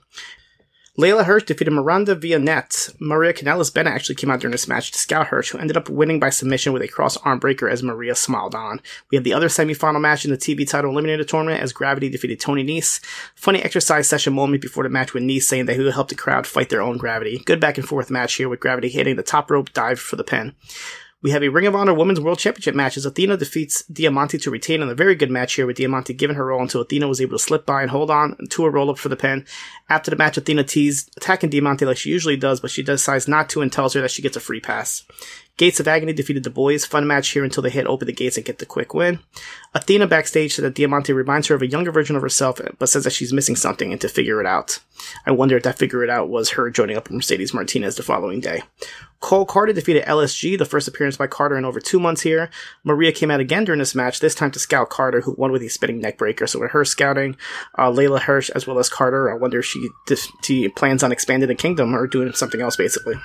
Leyla 0.99 1.25
Hirsch 1.25 1.45
defeated 1.45 1.71
Miranda 1.71 2.17
Vionette. 2.17 3.01
Maria 3.01 3.33
Kanellis 3.33 3.73
Bennett 3.73 3.95
actually 3.95 4.17
came 4.17 4.29
out 4.29 4.41
during 4.41 4.51
this 4.51 4.67
match 4.67 4.91
to 4.91 4.99
scout 4.99 5.29
Hirsch, 5.29 5.51
who 5.51 5.59
ended 5.59 5.77
up 5.77 5.89
winning 5.89 6.19
by 6.19 6.31
submission 6.31 6.73
with 6.73 6.83
a 6.83 6.89
cross 6.89 7.17
arm 7.19 7.39
breaker 7.39 7.69
as 7.69 7.83
Maria 7.83 8.17
smiled 8.17 8.57
on. 8.57 8.81
We 9.11 9.17
have 9.17 9.23
the 9.23 9.33
other 9.33 9.47
semifinal 9.47 10.01
match 10.01 10.25
in 10.25 10.33
the 10.33 10.37
TV 10.37 10.69
title 10.69 10.93
eliminator 10.93 11.27
tournament 11.27 11.63
as 11.63 11.73
Gravity 11.73 12.09
defeated 12.09 12.41
Tony 12.41 12.65
Nese. 12.65 13.01
Funny 13.37 13.63
exercise 13.63 14.09
session 14.09 14.33
moment 14.33 14.63
before 14.63 14.83
the 14.83 14.89
match 14.89 15.15
with 15.15 15.23
Nese 15.23 15.45
saying 15.45 15.67
that 15.67 15.77
he 15.77 15.83
would 15.83 15.95
help 15.95 16.09
the 16.09 16.17
crowd 16.17 16.47
fight 16.47 16.71
their 16.71 16.83
own 16.83 16.97
gravity. 16.97 17.41
Good 17.47 17.61
back 17.61 17.79
and 17.79 17.87
forth 17.87 18.11
match 18.11 18.35
here 18.35 18.49
with 18.49 18.61
Gravity 18.61 18.89
hitting 18.89 19.15
the 19.15 19.23
top 19.23 19.49
rope 19.51 19.73
dive 19.73 20.01
for 20.01 20.17
the 20.17 20.25
pin. 20.25 20.55
We 21.23 21.33
have 21.33 21.43
a 21.43 21.49
Ring 21.49 21.67
of 21.67 21.75
Honor 21.75 21.93
Women's 21.93 22.19
World 22.19 22.39
Championship 22.39 22.75
match 22.75 22.97
as 22.97 23.05
Athena 23.05 23.37
defeats 23.37 23.83
Diamante 23.85 24.39
to 24.39 24.51
retain 24.51 24.81
in 24.81 24.89
a 24.89 24.95
very 24.95 25.15
good 25.15 25.31
match 25.31 25.53
here 25.53 25.67
with 25.67 25.77
Diamante 25.77 26.15
giving 26.15 26.37
her 26.37 26.47
roll 26.47 26.63
until 26.63 26.81
Athena 26.81 27.07
was 27.09 27.21
able 27.21 27.37
to 27.37 27.45
slip 27.45 27.67
by 27.67 27.83
and 27.83 27.91
hold 27.91 28.11
on 28.11 28.39
to 28.49 28.65
a 28.65 28.71
roll 28.71 28.89
up 28.89 28.97
for 28.97 29.11
the 29.11 29.17
pin. 29.17 29.45
After 29.91 30.11
the 30.11 30.17
match, 30.17 30.39
Athena 30.39 30.65
teased 30.65 31.13
attacking 31.19 31.51
Diamante 31.51 31.85
like 31.85 31.99
she 31.99 32.09
usually 32.09 32.39
does, 32.39 32.61
but 32.61 32.71
she 32.71 32.83
decides 32.83 33.29
not 33.29 33.51
to 33.51 33.61
and 33.61 33.71
tells 33.71 33.93
her 33.93 34.01
that 34.01 34.11
she 34.11 34.23
gets 34.23 34.37
a 34.37 34.41
free 34.41 34.61
pass. 34.61 35.05
Gates 35.61 35.79
of 35.79 35.87
Agony 35.87 36.15
defeated 36.15 36.43
the 36.43 36.49
boys. 36.49 36.87
Fun 36.87 37.07
match 37.07 37.29
here 37.29 37.45
until 37.45 37.63
they 37.63 37.69
hit 37.69 37.87
open 37.87 38.07
the 38.07 38.15
gates 38.15 38.39
and 38.39 38.47
get 38.47 38.61
the 38.61 38.65
quick 38.65 38.95
win. 38.95 39.19
Athena 39.75 40.07
backstage 40.07 40.55
said 40.55 40.65
that 40.65 40.75
Diamante 40.75 41.13
reminds 41.13 41.49
her 41.49 41.55
of 41.55 41.61
a 41.61 41.67
younger 41.67 41.93
version 41.93 42.17
of 42.17 42.23
herself, 42.23 42.63
but 42.79 42.89
says 42.89 43.05
that 43.05 43.13
she's 43.13 43.31
missing 43.31 43.57
something 43.57 43.93
and 43.93 44.01
to 44.01 44.09
figure 44.09 44.41
it 44.41 44.47
out. 44.47 44.79
I 45.27 45.33
wonder 45.33 45.59
if 45.59 45.63
that 45.65 45.77
figure 45.77 46.03
it 46.03 46.09
out 46.09 46.31
was 46.31 46.53
her 46.53 46.71
joining 46.71 46.97
up 46.97 47.09
with 47.09 47.17
Mercedes 47.17 47.53
Martinez 47.53 47.97
the 47.97 48.03
following 48.03 48.41
day. 48.41 48.63
Cole 49.21 49.45
Carter 49.45 49.75
defeated 49.75 50.07
LSG, 50.07 50.57
the 50.57 50.65
first 50.65 50.89
appearance 50.89 51.19
by 51.19 51.27
Carter 51.27 51.59
in 51.59 51.67
over 51.67 51.79
two 51.79 52.01
months 52.01 52.23
here. 52.23 52.49
Maria 52.83 53.13
came 53.13 53.31
out 53.31 53.41
again 53.41 53.65
during 53.65 53.81
this 53.81 53.95
match, 53.95 54.21
this 54.21 54.35
time 54.35 54.51
to 54.53 54.59
scout 54.59 54.89
Carter, 54.89 55.21
who 55.21 55.35
won 55.37 55.53
with 55.53 55.61
a 55.61 55.69
spinning 55.69 56.01
neckbreaker. 56.01 56.49
So 56.49 56.61
with 56.61 56.71
her 56.71 56.87
scouting, 56.87 57.37
uh, 57.77 57.91
Leyla 57.91 58.21
Hirsch 58.23 58.49
as 58.55 58.67
well 58.67 58.79
as 58.79 58.89
Carter, 58.89 59.31
I 59.31 59.35
wonder 59.35 59.59
if 59.59 59.67
she, 59.67 59.91
she 60.43 60.71
plans 60.71 61.03
on 61.03 61.13
expanding 61.13 61.51
the 61.51 61.55
kingdom 61.55 61.95
or 61.95 62.07
doing 62.07 62.33
something 62.33 62.63
else 62.63 62.77
basically. 62.77 63.17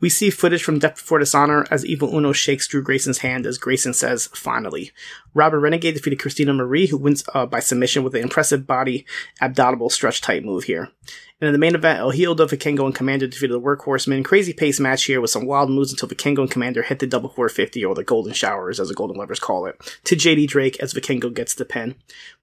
We 0.00 0.10
see 0.10 0.28
footage 0.30 0.62
from 0.62 0.78
Death 0.78 0.96
Before 0.96 1.18
Dishonor 1.18 1.66
as 1.70 1.86
Evil 1.86 2.14
Uno 2.14 2.32
shakes 2.32 2.68
Drew 2.68 2.82
Grayson's 2.82 3.18
hand 3.18 3.46
as 3.46 3.56
Grayson 3.56 3.94
says, 3.94 4.26
finally. 4.34 4.92
Robyn 5.32 5.60
Renegade 5.60 5.94
defeated 5.94 6.20
Christina 6.20 6.52
Marie, 6.52 6.86
who 6.86 6.98
wins 6.98 7.24
uh, 7.32 7.46
by 7.46 7.60
submission 7.60 8.04
with 8.04 8.14
an 8.14 8.22
impressive 8.22 8.66
body 8.66 9.06
abdominal 9.40 9.88
stretch 9.88 10.20
tight 10.20 10.44
move 10.44 10.64
here. 10.64 10.90
And 11.38 11.48
in 11.48 11.52
the 11.52 11.58
main 11.58 11.74
event, 11.74 11.98
El 11.98 12.12
Hijo 12.12 12.34
Vikingo 12.34 12.86
and 12.86 12.94
Komander 12.94 13.28
defeated 13.28 13.52
the 13.52 13.60
Workhorsemen. 13.60 14.24
Crazy 14.24 14.54
pace 14.54 14.80
match 14.80 15.04
here 15.04 15.20
with 15.20 15.30
some 15.30 15.44
wild 15.44 15.68
moves 15.68 15.92
until 15.92 16.08
Vikingo 16.08 16.38
and 16.38 16.50
Komander 16.50 16.82
hit 16.82 16.98
the 16.98 17.06
double 17.06 17.28
450 17.28 17.84
or 17.84 17.94
the 17.94 18.04
Golden 18.04 18.32
Showers, 18.32 18.80
as 18.80 18.88
the 18.88 18.94
Golden 18.94 19.18
Lovers 19.18 19.38
call 19.38 19.66
it, 19.66 19.78
to 20.04 20.16
JD 20.16 20.48
Drake 20.48 20.80
as 20.80 20.94
Vikingo 20.94 21.32
gets 21.32 21.54
the 21.54 21.66
pin. 21.66 21.94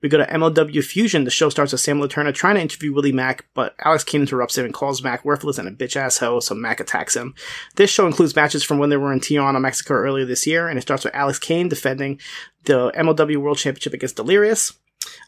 We 0.01 0.10
go 0.10 0.20
to 0.20 0.27
MLW 0.27 0.84
Fusion. 0.84 1.24
The 1.24 1.32
show 1.32 1.50
starts 1.50 1.72
with 1.72 1.82
Sam 1.82 2.08
Turner 2.08 2.32
trying 2.32 2.56
to 2.56 2.62
interview 2.62 2.94
Willie 2.94 3.12
Mack, 3.12 3.46
but 3.56 3.74
Alex 3.84 4.03
Kane 4.03 4.22
interrupts 4.22 4.60
him 4.60 4.65
and 4.65 4.74
calls 4.74 5.01
Mack 5.01 5.25
worthless 5.25 5.58
and 5.58 5.67
a 5.67 5.72
bitch 5.72 5.96
ass 5.96 6.20
hoe, 6.20 6.39
so 6.39 6.53
Mack 6.53 6.79
attacks 6.79 7.15
him. 7.15 7.34
This 7.75 7.89
show 7.89 8.06
includes 8.06 8.36
matches 8.36 8.63
from 8.63 8.77
when 8.77 8.91
they 8.91 8.98
were 8.98 9.12
in 9.12 9.22
Tijuana, 9.22 9.60
Mexico 9.60 9.96
earlier 9.96 10.25
this 10.25 10.46
year, 10.46 10.67
and 10.67 10.77
it 10.77 10.84
starts 10.84 11.03
with 11.03 11.15
Alex 11.15 11.39
Kane 11.39 11.67
defending 11.67 12.20
the 12.65 12.91
MLW 12.91 13.38
World 13.38 13.58
Championship 13.58 13.96
against 13.96 14.17
Delirious. 14.17 14.74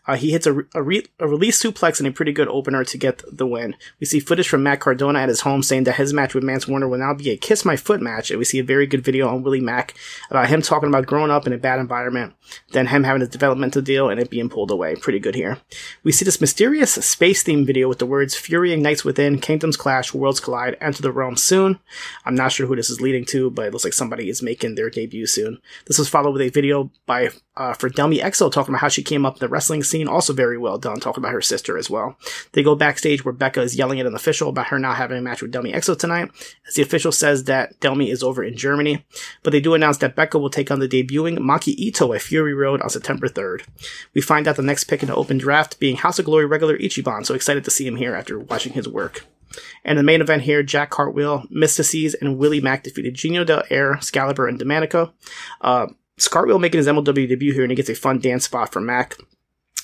Uh, 0.08 0.16
he 0.16 0.32
hits 0.32 0.46
a, 0.46 0.56
a, 0.74 0.82
re- 0.82 1.06
a, 1.20 1.28
release 1.28 1.62
suplex 1.62 2.00
and 2.00 2.08
a 2.08 2.12
pretty 2.12 2.32
good 2.32 2.48
opener 2.48 2.84
to 2.84 2.98
get 2.98 3.24
the 3.32 3.48
win. 3.48 3.76
We 4.00 4.06
see 4.06 4.20
footage 4.20 4.48
from 4.48 4.64
Matt 4.64 4.80
Cardona 4.80 5.20
at 5.20 5.30
his 5.30 5.42
home 5.42 5.64
saying 5.64 5.86
that 5.86 5.96
his 5.96 6.14
match 6.14 6.36
with 6.36 6.44
Mance 6.44 6.68
Warner 6.68 6.88
will 6.88 7.00
now 7.00 7.14
be 7.14 7.32
a 7.32 7.38
kiss 7.38 7.66
my 7.66 7.76
foot 7.76 8.02
match. 8.02 8.30
And 8.30 8.38
we 8.38 8.46
see 8.46 8.60
a 8.60 8.64
very 8.64 8.86
good 8.86 9.04
video 9.04 9.28
on 9.28 9.44
Willie 9.44 9.62
Mack 9.62 9.96
about 10.30 10.48
him 10.48 10.62
talking 10.62 10.90
about 10.90 11.08
growing 11.08 11.32
up 11.32 11.48
in 11.48 11.54
a 11.54 11.58
bad 11.58 11.80
environment, 11.80 12.34
then 12.72 12.88
him 12.88 13.04
having 13.04 13.22
a 13.22 13.28
developmental 13.28 13.82
deal 13.82 14.10
and 14.10 14.20
it 14.20 14.30
being 14.30 14.50
pulled 14.50 14.72
away. 14.72 14.96
Pretty 14.96 15.20
good 15.20 15.36
here. 15.36 15.58
We 16.04 16.12
see 16.12 16.26
this 16.26 16.42
mysterious 16.42 16.94
space 16.94 17.44
theme 17.44 17.66
video 17.66 17.90
with 17.90 18.00
the 18.00 18.06
words 18.06 18.36
Fury 18.36 18.74
ignites 18.74 19.04
within, 19.04 19.40
Kingdoms 19.40 19.78
clash, 19.78 20.14
worlds 20.14 20.40
collide, 20.40 20.78
enter 20.80 21.02
the 21.02 21.12
realm 21.12 21.36
soon. 21.36 21.80
I'm 22.26 22.36
not 22.36 22.52
sure 22.52 22.68
who 22.68 22.76
this 22.76 22.90
is 22.90 23.02
leading 23.02 23.26
to, 23.26 23.50
but 23.50 23.66
it 23.66 23.74
looks 23.74 23.84
like 23.84 23.94
somebody 23.94 24.30
is 24.30 24.44
making 24.44 24.76
their 24.76 24.90
debut 24.90 25.26
soon. 25.26 25.60
This 25.86 25.98
was 25.98 26.10
followed 26.10 26.34
with 26.34 26.42
a 26.42 26.50
video 26.50 26.92
by 27.06 27.30
uh, 27.58 27.74
for 27.74 27.90
Delmi 27.90 28.20
Exo 28.20 28.52
talking 28.52 28.74
about 28.74 28.82
how 28.82 28.88
she 28.88 29.04
came 29.04 29.26
up 29.26 29.36
in 29.36 29.40
the 29.40 29.48
wrestling 29.48 29.84
scene. 29.84 30.08
Also 30.08 30.34
very 30.34 30.58
well 30.58 30.78
done, 30.78 31.00
talking 31.00 31.22
about 31.22 31.34
her 31.34 31.42
sister 31.42 31.78
as 31.78 31.90
well. 31.90 32.18
They 32.52 32.64
go 32.64 32.76
backstage 32.76 33.24
where 33.24 33.34
Becca 33.34 33.62
is 33.62 33.76
yelling 33.76 34.00
at 34.00 34.06
an 34.06 34.16
official 34.16 34.50
about 34.50 34.68
her 34.68 34.80
not 34.80 34.98
having 34.98 35.18
a 35.18 35.22
match 35.22 35.42
with 35.42 35.52
Delmi 35.52 35.72
Exo 35.72 35.98
tonight, 35.98 36.32
as 36.68 36.76
the 36.76 36.82
official 36.82 37.12
says 37.12 37.46
that 37.46 37.80
Delmi 37.80 38.10
is 38.10 38.24
over 38.24 38.44
in 38.44 38.58
Germany. 38.58 39.06
But 39.44 39.52
they 39.52 39.62
do 39.62 39.74
announce 39.74 39.98
that 39.98 40.16
Becca 40.16 40.40
will 40.40 40.50
take 40.50 40.72
on 40.72 40.80
the 40.80 40.88
debuting 40.88 41.38
Maki 41.38 41.76
Ito 41.78 42.14
at 42.14 42.22
Fury 42.22 42.54
Road 42.54 42.82
on 42.82 42.90
September 42.90 43.28
3rd. 43.28 43.66
We 44.14 44.22
find 44.22 44.48
out 44.48 44.56
the 44.56 44.62
next 44.62 44.86
pick 44.86 45.02
in 45.02 45.08
the 45.08 45.16
open 45.16 45.38
draft 45.38 45.80
being 45.80 45.98
House 45.98 46.20
of 46.20 46.26
Glory 46.26 46.46
regular 46.46 46.78
Ichiban, 46.78 47.26
so 47.26 47.34
excited 47.34 47.64
to 47.64 47.72
see 47.72 47.88
him 47.88 47.96
here 47.96 48.16
after 48.16 48.40
watching 48.40 48.74
his 48.74 48.88
work. 48.88 49.26
And 49.84 49.98
the 49.98 50.04
main 50.04 50.22
event 50.22 50.42
here, 50.42 50.64
Jack 50.64 50.90
Cartwheel, 50.90 51.46
Mistico, 51.50 52.16
and 52.20 52.38
Willie 52.38 52.62
Mack 52.62 52.84
defeated 52.84 53.14
Genio 53.14 53.44
Del 53.44 53.64
Air, 53.70 53.94
Excalibur, 53.94 54.48
and 54.48 54.60
Domenico. 54.60 55.14
Uh, 55.62 55.88
Scartwheel 56.20 56.60
making 56.60 56.78
his 56.78 56.88
MLW 56.88 57.28
debut 57.28 57.54
here, 57.54 57.64
and 57.64 57.72
he 57.72 57.76
gets 57.76 57.90
a 57.90 57.96
fun 57.96 58.20
dance 58.20 58.46
spot 58.46 58.72
from 58.72 58.86
Mack. 58.86 59.18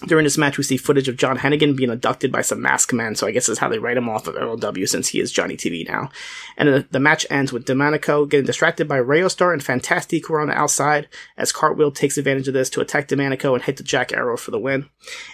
During 0.08 0.24
this 0.24 0.38
match, 0.38 0.58
we 0.58 0.64
see 0.64 0.78
footage 0.78 1.08
of 1.08 1.18
John 1.18 1.38
Hennigan 1.38 1.76
being 1.76 1.92
abducted 1.92 2.32
by 2.32 2.42
some 2.42 2.60
masked 2.60 2.92
men, 2.92 3.14
so 3.14 3.28
I 3.28 3.32
guess 3.32 3.46
that's 3.46 3.60
how 3.60 3.70
they 3.70 3.78
write 3.78 3.98
him 3.98 4.10
off 4.10 4.28
of 4.28 4.34
MLW 4.34 4.90
since 4.90 5.10
he 5.10 5.20
is 5.20 5.32
Johnny 5.32 5.56
TV 5.56 5.88
now. 5.88 6.10
And 6.58 6.70
the, 6.70 6.88
the 6.90 7.00
match 7.00 7.28
ends 7.30 7.54
with 7.54 7.66
Domenico 7.66 8.26
getting 8.26 8.48
distracted 8.48 8.88
by 8.88 8.98
Rayo 8.98 9.28
Star 9.28 9.54
and 9.54 9.64
Fantastic 9.64 10.26
who 10.26 10.34
are 10.34 10.42
on 10.42 10.48
the 10.48 10.58
outside, 10.58 11.08
as 11.38 11.52
Cartwheel 11.52 11.92
takes 11.92 12.18
advantage 12.18 12.48
of 12.48 12.56
this 12.56 12.70
to 12.72 12.82
attack 12.82 13.10
Domenico 13.10 13.54
and 13.54 13.64
hit 13.64 13.78
the 13.78 13.84
Jack 13.84 14.12
Arrow 14.12 14.38
for 14.38 14.50
the 14.50 14.60
win. 14.60 14.90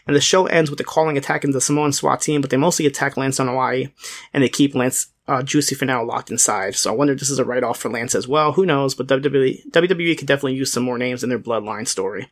And 0.06 0.16
the 0.16 0.22
show 0.22 0.48
ends 0.48 0.70
with 0.70 0.80
the 0.80 0.84
calling 0.84 1.18
attacking 1.18 1.52
the 1.52 1.62
Samoan 1.62 1.94
SWAT 1.94 2.20
team, 2.20 2.42
but 2.42 2.50
they 2.50 2.58
mostly 2.58 2.86
attack 2.86 3.16
Lance 3.16 3.40
Anoa'i, 3.40 3.94
and 4.34 4.44
they 4.44 4.50
keep 4.50 4.76
Lance 4.76 5.08
uh, 5.28 5.44
Juicy 5.44 5.76
Finau, 5.76 6.06
locked 6.06 6.32
inside. 6.32 6.76
So 6.76 6.92
I 6.92 6.96
wonder 6.96 7.14
if 7.14 7.20
this 7.20 7.30
is 7.30 7.40
a 7.40 7.46
write 7.46 7.64
off 7.64 7.80
for 7.80 7.90
Lance 7.90 8.16
as 8.16 8.28
well. 8.28 8.54
Who 8.54 8.66
knows? 8.66 8.96
But 8.96 9.08
WWE, 9.08 9.70
WWE 9.72 10.18
could 10.18 10.28
definitely 10.28 10.56
use 10.56 10.72
some 10.72 10.84
more 10.84 10.98
names 10.98 11.24
in 11.24 11.30
their 11.30 11.40
bloodline 11.40 11.88
story. 11.88 12.30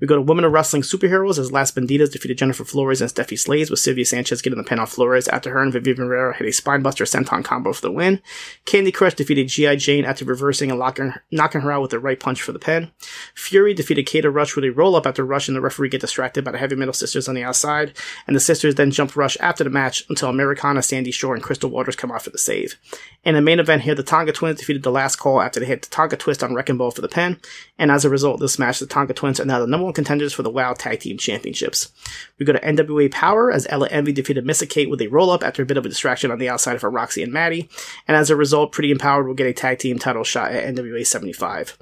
We 0.00 0.06
go 0.06 0.14
to 0.14 0.22
Women 0.22 0.44
of 0.44 0.52
Wrestling 0.52 0.82
Superheroes 0.82 1.38
as 1.38 1.52
Las 1.52 1.72
Banditas 1.72 2.12
defeated 2.12 2.38
Jennifer 2.38 2.64
Flores 2.64 3.00
and 3.00 3.10
Steffi 3.10 3.38
Slays 3.38 3.70
with 3.70 3.80
Sylvia 3.80 4.04
Sanchez 4.04 4.42
getting 4.42 4.58
the 4.58 4.64
pin 4.64 4.78
off 4.78 4.92
Flores 4.92 5.28
after 5.28 5.50
her 5.50 5.62
and 5.62 5.72
Vivian 5.72 5.98
Rivera 5.98 6.36
hit 6.36 6.46
a 6.46 6.50
spinebuster 6.50 7.06
senton 7.06 7.44
combo 7.44 7.72
for 7.72 7.82
the 7.82 7.92
win. 7.92 8.20
Candy 8.64 8.92
Crush 8.92 9.14
defeated 9.14 9.48
G.I. 9.48 9.76
Jane 9.76 10.04
after 10.04 10.24
reversing 10.24 10.70
and 10.70 10.78
locking, 10.78 11.14
knocking 11.32 11.62
her 11.62 11.72
out 11.72 11.82
with 11.82 11.92
a 11.92 11.98
right 11.98 12.18
punch 12.18 12.42
for 12.42 12.52
the 12.52 12.58
pin. 12.58 12.90
Fury 13.34 13.74
defeated 13.74 14.08
Kata 14.08 14.30
Rush 14.30 14.54
with 14.54 14.64
a 14.64 14.70
roll 14.70 14.94
up 14.94 15.06
after 15.06 15.24
Rush 15.24 15.48
and 15.48 15.56
the 15.56 15.60
referee 15.60 15.88
get 15.88 16.00
distracted 16.00 16.44
by 16.44 16.52
the 16.52 16.58
Heavy 16.58 16.76
Metal 16.76 16.94
Sisters 16.94 17.28
on 17.28 17.34
the 17.34 17.42
outside. 17.42 17.96
And 18.26 18.36
the 18.36 18.40
sisters 18.40 18.76
then 18.76 18.90
jump 18.90 19.16
Rush 19.16 19.36
after 19.40 19.64
the 19.64 19.70
match 19.70 20.04
until 20.08 20.28
Americana, 20.28 20.82
Sandy 20.82 21.10
Shore, 21.10 21.34
and 21.34 21.42
Crystal 21.42 21.70
Waters 21.70 21.96
come 21.96 22.12
out 22.12 22.22
for 22.22 22.30
the 22.36 22.42
save. 22.42 22.76
In 23.24 23.34
the 23.34 23.40
main 23.40 23.58
event 23.58 23.82
here, 23.82 23.96
the 23.96 24.04
Tonga 24.04 24.30
Twins 24.30 24.60
defeated 24.60 24.84
the 24.84 24.90
Last 24.92 25.16
Call 25.16 25.42
after 25.42 25.58
they 25.58 25.66
hit 25.66 25.82
the 25.82 25.88
Tonga 25.88 26.16
Twist 26.16 26.44
on 26.44 26.54
Wrecking 26.54 26.76
Ball 26.76 26.92
for 26.92 27.00
the 27.00 27.08
pin, 27.08 27.40
and 27.76 27.90
as 27.90 28.04
a 28.04 28.10
result 28.10 28.34
of 28.34 28.40
this 28.40 28.56
match, 28.56 28.78
the 28.78 28.86
Tonga 28.86 29.14
Twins 29.14 29.40
are 29.40 29.44
now 29.44 29.58
the 29.58 29.66
number 29.66 29.84
one 29.84 29.94
contenders 29.94 30.32
for 30.32 30.44
the 30.44 30.50
WOW 30.50 30.74
Tag 30.74 31.00
Team 31.00 31.18
Championships. 31.18 31.90
We 32.38 32.46
go 32.46 32.52
to 32.52 32.60
NWA 32.60 33.10
Powerrr 33.10 33.52
as 33.52 33.66
Ella 33.68 33.88
Envy 33.90 34.12
defeated 34.12 34.46
Missa 34.46 34.64
Kate 34.64 34.88
with 34.88 35.00
a 35.00 35.08
roll 35.08 35.30
up 35.30 35.42
after 35.42 35.62
a 35.62 35.66
bit 35.66 35.76
of 35.76 35.84
a 35.84 35.88
distraction 35.88 36.30
on 36.30 36.38
the 36.38 36.48
outside 36.48 36.80
for 36.80 36.88
Roxy 36.88 37.22
and 37.24 37.32
Maddie, 37.32 37.68
and 38.06 38.16
as 38.16 38.30
a 38.30 38.36
result, 38.36 38.70
Pretty 38.70 38.92
Empowered 38.92 39.26
will 39.26 39.34
get 39.34 39.48
a 39.48 39.52
tag 39.52 39.80
team 39.80 39.98
title 39.98 40.22
shot 40.22 40.52
at 40.52 40.72
NWA 40.74 41.04
75. 41.04 41.76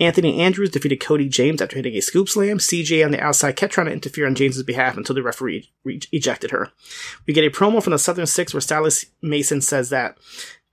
Anthony 0.00 0.40
Andrews 0.40 0.70
defeated 0.70 0.98
Cody 1.00 1.28
James 1.28 1.60
after 1.60 1.76
hitting 1.76 1.94
a 1.94 2.00
scoop 2.00 2.28
slam. 2.28 2.58
CJ 2.58 3.04
on 3.04 3.10
the 3.10 3.20
outside 3.20 3.56
kept 3.56 3.74
trying 3.74 3.86
to 3.86 3.92
interfere 3.92 4.26
on 4.26 4.34
James's 4.34 4.62
behalf 4.62 4.96
until 4.96 5.14
the 5.14 5.22
referee 5.22 5.70
re- 5.84 6.00
ejected 6.10 6.50
her. 6.50 6.72
We 7.26 7.34
get 7.34 7.44
a 7.44 7.50
promo 7.50 7.82
from 7.82 7.90
the 7.90 7.98
Southern 7.98 8.26
Six 8.26 8.54
where 8.54 8.62
Stylist 8.62 9.06
Mason 9.20 9.60
says 9.60 9.90
that 9.90 10.16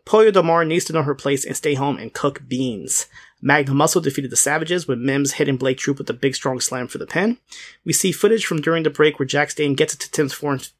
Pollo 0.05 0.31
Domar 0.31 0.65
needs 0.65 0.86
to 0.86 0.93
know 0.93 1.03
her 1.03 1.13
place 1.13 1.46
and 1.46 1.57
stay 1.57 1.74
home 1.74 1.98
and 1.98 2.13
cook 2.13 2.48
beans. 2.48 3.07
Magnum 3.41 3.77
Muscle 3.77 4.01
defeated 4.01 4.31
the 4.31 4.38
Savages 4.38 4.88
with 4.88 5.00
Mims 5.00 5.34
hitting 5.34 5.57
Blake 5.57 5.77
Troop 5.77 5.98
with 5.98 6.10
a 6.10 6.13
big 6.13 6.34
strong 6.34 6.62
slam 6.62 6.88
for 6.88 6.98
the 6.98 7.05
pin. 7.05 7.38
We 7.84 7.91
see 7.91 8.13
footage 8.13 8.46
from 8.46 8.62
during 8.62 8.84
the 8.84 8.89
break 8.89 9.19
where 9.19 9.27
Jack 9.27 9.51
Stain 9.51 9.75
gets 9.75 9.93
it 9.93 10.00
to 10.00 10.12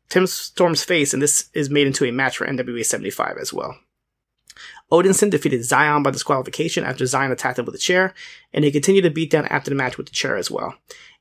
Tim 0.10 0.28
Storm's 0.28 0.84
face, 0.84 1.14
and 1.14 1.22
this 1.22 1.50
is 1.54 1.70
made 1.70 1.86
into 1.86 2.06
a 2.06 2.12
match 2.12 2.38
for 2.38 2.48
NWA 2.48 2.86
75 2.86 3.38
as 3.40 3.54
well. 3.54 3.78
Odinson 4.92 5.30
defeated 5.30 5.66
Zion 5.66 6.04
by 6.04 6.12
disqualification 6.12 6.84
after 6.84 7.06
Zion 7.06 7.32
attacked 7.32 7.60
him 7.60 7.66
with 7.66 7.76
a 7.76 7.80
chair, 7.80 8.14
and 8.54 8.64
he 8.64 8.72
continued 8.72 9.04
to 9.04 9.10
beat 9.10 9.32
down 9.32 9.46
after 9.48 9.70
the 9.70 9.76
match 9.76 9.98
with 9.98 10.08
the 10.08 10.14
chair 10.14 10.38
as 10.38 10.50
well. 10.50 10.76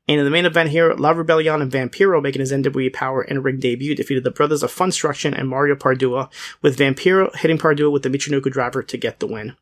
And 0.09 0.21
in 0.21 0.25
the 0.25 0.31
main 0.31 0.47
event 0.47 0.71
here, 0.71 0.95
La 0.95 1.11
Rebellion 1.11 1.61
and 1.61 1.73
Vampiro 1.73 2.23
making 2.23 2.41
his 2.41 2.53
NWA 2.53 2.93
Powerrr 2.93 3.29
and 3.29 3.43
ring 3.43 3.59
debut 3.59 3.97
defeated 3.97 4.23
the 4.23 4.31
Brothers 4.31 4.63
of 4.63 4.71
Funstruction 4.71 5.35
and 5.35 5.49
Mario 5.49 5.75
Pardua, 5.75 6.31
with 6.63 6.79
Vampiro 6.79 7.35
hitting 7.35 7.59
Pardua 7.59 7.91
with 7.91 8.05
the 8.05 8.09
Michinoku 8.09 8.51
driver 8.51 8.85
to 8.85 8.97
get 8.97 9.19
the 9.19 9.27
win. 9.27 9.57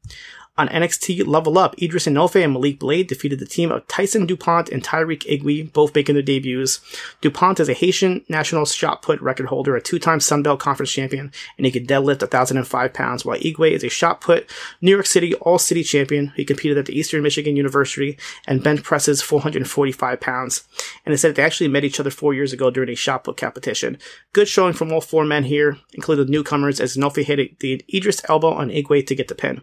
On 0.56 0.68
NXT 0.68 1.26
Level 1.26 1.58
Up, 1.58 1.74
Idris 1.82 2.06
Enofe 2.06 2.40
and 2.40 2.52
Malik 2.52 2.78
Blade 2.78 3.08
defeated 3.08 3.40
the 3.40 3.44
team 3.44 3.72
of 3.72 3.88
Tyson 3.88 4.24
DuPont 4.24 4.68
and 4.68 4.84
Tyreek 4.84 5.22
Igwe, 5.22 5.72
both 5.72 5.92
making 5.96 6.14
their 6.14 6.22
debuts. 6.22 6.80
DuPont 7.20 7.58
is 7.58 7.68
a 7.68 7.72
Haitian 7.72 8.24
national 8.28 8.64
shot 8.64 9.02
put 9.02 9.20
record 9.20 9.46
holder, 9.46 9.74
a 9.74 9.82
two-time 9.82 10.20
Sunbelt 10.20 10.60
Conference 10.60 10.92
champion, 10.92 11.32
and 11.56 11.66
he 11.66 11.72
can 11.72 11.84
deadlift 11.84 12.20
1,005 12.20 12.94
pounds, 12.94 13.24
while 13.24 13.36
Igwe 13.38 13.72
is 13.72 13.82
a 13.82 13.88
shot 13.88 14.20
put 14.20 14.48
New 14.80 14.92
York 14.92 15.06
City 15.06 15.34
All-City 15.34 15.82
champion. 15.82 16.32
He 16.36 16.44
competed 16.44 16.78
at 16.78 16.86
the 16.86 16.96
Eastern 16.96 17.24
Michigan 17.24 17.56
University 17.56 18.16
and 18.46 18.62
bench 18.62 18.84
presses 18.84 19.22
445 19.22 20.20
pounds. 20.20 20.68
And 21.04 21.12
they 21.12 21.16
said 21.16 21.34
they 21.34 21.42
actually 21.42 21.66
met 21.66 21.82
each 21.82 21.98
other 21.98 22.10
four 22.10 22.32
years 22.32 22.52
ago 22.52 22.70
during 22.70 22.90
a 22.90 22.94
shot 22.94 23.24
put 23.24 23.36
competition. 23.36 23.98
Good 24.32 24.46
showing 24.46 24.74
from 24.74 24.92
all 24.92 25.00
four 25.00 25.24
men 25.24 25.42
here, 25.42 25.78
including 25.94 26.30
newcomers, 26.30 26.78
as 26.78 26.96
Enofe 26.96 27.24
hit 27.24 27.58
the 27.58 27.84
Idris 27.92 28.22
elbow 28.28 28.52
on 28.52 28.68
Igwe 28.68 29.04
to 29.08 29.16
get 29.16 29.26
the 29.26 29.34
pin. 29.34 29.60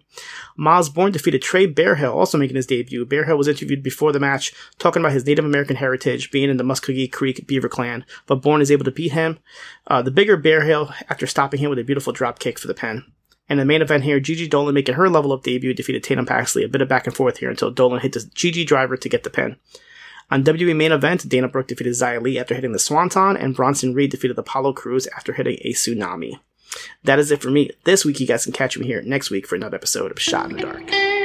Myles 0.57 0.80
Borne 0.89 1.11
defeated 1.11 1.41
Trey 1.41 1.67
Bearhill, 1.67 2.13
also 2.13 2.37
making 2.37 2.55
his 2.55 2.65
debut. 2.65 3.05
Bearhill 3.05 3.37
was 3.37 3.47
interviewed 3.47 3.83
before 3.83 4.11
the 4.11 4.19
match, 4.19 4.53
talking 4.77 5.01
about 5.01 5.13
his 5.13 5.25
Native 5.25 5.45
American 5.45 5.75
heritage, 5.75 6.31
being 6.31 6.49
in 6.49 6.57
the 6.57 6.63
Muskogee 6.63 7.11
Creek 7.11 7.45
Beaver 7.47 7.69
Clan, 7.69 8.05
but 8.25 8.41
Borne 8.41 8.61
is 8.61 8.71
able 8.71 8.85
to 8.85 8.91
beat 8.91 9.11
him. 9.11 9.39
Uh, 9.87 10.01
the 10.01 10.11
bigger 10.11 10.37
Bearhill, 10.37 10.93
after 11.09 11.27
stopping 11.27 11.59
him 11.59 11.69
with 11.69 11.79
a 11.79 11.83
beautiful 11.83 12.13
drop 12.13 12.39
kick 12.39 12.59
for 12.59 12.67
the 12.67 12.73
pin. 12.73 13.03
And 13.49 13.59
the 13.59 13.65
main 13.65 13.81
event 13.81 14.03
here, 14.03 14.19
Gigi 14.19 14.47
Dolan 14.47 14.73
making 14.73 14.95
her 14.95 15.09
level 15.09 15.33
up 15.33 15.43
debut, 15.43 15.73
defeated 15.73 16.03
Tatum 16.03 16.25
Paxley. 16.25 16.63
A 16.63 16.69
bit 16.69 16.81
of 16.81 16.87
back 16.87 17.05
and 17.05 17.15
forth 17.15 17.37
here 17.37 17.49
until 17.49 17.69
Dolan 17.69 17.99
hit 17.99 18.13
the 18.13 18.29
Gigi 18.33 18.63
driver 18.63 18.95
to 18.95 19.09
get 19.09 19.23
the 19.23 19.29
pin. 19.29 19.57
On 20.29 20.41
WWE 20.41 20.73
main 20.73 20.93
event, 20.93 21.27
Dana 21.27 21.49
Brooke 21.49 21.67
defeated 21.67 21.91
Xia 21.91 22.21
Li 22.21 22.39
after 22.39 22.55
hitting 22.55 22.71
the 22.71 22.79
Swanton, 22.79 23.35
and 23.35 23.53
Bronson 23.53 23.93
Reed 23.93 24.11
defeated 24.11 24.39
Apollo 24.39 24.73
Crews 24.73 25.05
after 25.07 25.33
hitting 25.33 25.57
a 25.61 25.73
tsunami. 25.73 26.39
That 27.03 27.19
is 27.19 27.31
it 27.31 27.41
for 27.41 27.49
me 27.49 27.71
this 27.83 28.05
week. 28.05 28.19
You 28.19 28.27
guys 28.27 28.43
can 28.43 28.53
catch 28.53 28.77
me 28.77 28.85
here 28.85 29.01
next 29.01 29.29
week 29.29 29.47
for 29.47 29.55
another 29.55 29.75
episode 29.75 30.11
of 30.11 30.21
Shot 30.21 30.49
in 30.49 30.57
the 30.57 30.61
Dark. 30.61 31.20